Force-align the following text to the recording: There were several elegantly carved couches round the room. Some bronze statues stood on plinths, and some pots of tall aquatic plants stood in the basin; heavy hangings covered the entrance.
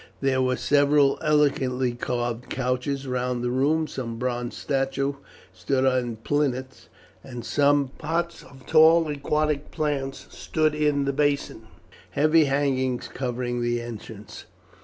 There 0.19 0.41
were 0.41 0.55
several 0.55 1.19
elegantly 1.21 1.91
carved 1.93 2.49
couches 2.49 3.05
round 3.05 3.43
the 3.43 3.51
room. 3.51 3.85
Some 3.85 4.17
bronze 4.17 4.57
statues 4.57 5.13
stood 5.53 5.85
on 5.85 6.15
plinths, 6.23 6.89
and 7.23 7.45
some 7.45 7.89
pots 7.99 8.41
of 8.41 8.65
tall 8.65 9.07
aquatic 9.09 9.69
plants 9.69 10.25
stood 10.35 10.73
in 10.73 11.05
the 11.05 11.13
basin; 11.13 11.67
heavy 12.09 12.45
hangings 12.45 13.09
covered 13.09 13.61
the 13.61 13.79
entrance. 13.79 14.45